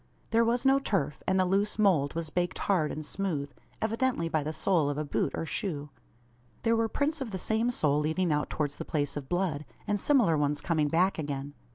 There 0.31 0.43
was 0.43 0.65
no 0.65 0.79
turf, 0.79 1.21
and 1.27 1.39
the 1.39 1.45
loose 1.45 1.77
mould 1.77 2.15
was 2.15 2.31
baked 2.31 2.57
hard 2.57 2.91
and 2.91 3.05
smooth, 3.05 3.51
evidently 3.83 4.29
by 4.29 4.41
the 4.41 4.51
sole 4.51 4.89
of 4.89 4.97
a 4.97 5.05
boot 5.05 5.31
or 5.35 5.45
shoe. 5.45 5.91
There 6.63 6.75
were 6.75 6.89
prints 6.89 7.21
of 7.21 7.29
the 7.29 7.37
same 7.37 7.69
sole 7.69 7.99
leading 7.99 8.33
out 8.33 8.49
towards 8.49 8.77
the 8.77 8.83
place 8.83 9.15
of 9.15 9.29
blood, 9.29 9.63
and 9.85 9.99
similar 9.99 10.35
ones 10.39 10.59
coming 10.59 10.87
back 10.87 11.19
again. 11.19 11.53